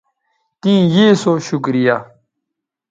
تیں 0.61 0.81
یے 0.93 1.05
سو 1.21 1.31
شکریہ 1.47 1.95